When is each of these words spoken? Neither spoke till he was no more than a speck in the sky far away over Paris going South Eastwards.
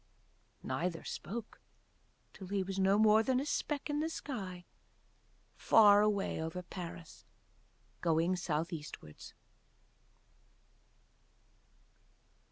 Neither 0.63 1.03
spoke 1.03 1.61
till 2.33 2.47
he 2.47 2.63
was 2.63 2.79
no 2.79 2.97
more 2.97 3.21
than 3.21 3.39
a 3.39 3.45
speck 3.45 3.87
in 3.87 3.99
the 3.99 4.09
sky 4.09 4.65
far 5.55 6.01
away 6.01 6.41
over 6.41 6.63
Paris 6.63 7.23
going 8.01 8.35
South 8.35 8.73
Eastwards. 8.73 9.35